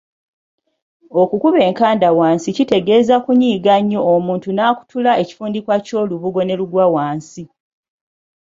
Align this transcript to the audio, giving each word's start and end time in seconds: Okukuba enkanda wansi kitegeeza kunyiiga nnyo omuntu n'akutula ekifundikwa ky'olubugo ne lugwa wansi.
Okukuba 1.21 1.59
enkanda 1.67 2.09
wansi 2.19 2.49
kitegeeza 2.57 3.15
kunyiiga 3.23 3.73
nnyo 3.81 4.01
omuntu 4.13 4.49
n'akutula 4.53 5.11
ekifundikwa 5.21 5.75
ky'olubugo 5.85 6.41
ne 6.43 6.55
lugwa 6.59 6.85
wansi. 6.95 7.43